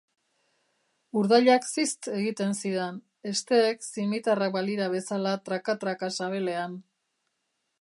[1.19, 2.97] Urdailak zizt egiten zidan,
[3.33, 6.75] hesteek zimitarrak balira bezala traka-traka sabelean.